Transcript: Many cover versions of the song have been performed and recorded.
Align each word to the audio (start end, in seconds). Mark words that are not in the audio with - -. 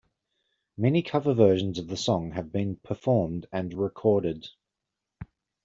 Many 0.77 1.03
cover 1.03 1.35
versions 1.35 1.77
of 1.77 1.85
the 1.87 1.95
song 1.95 2.31
have 2.31 2.51
been 2.51 2.77
performed 2.77 3.45
and 3.51 3.71
recorded. 3.71 4.47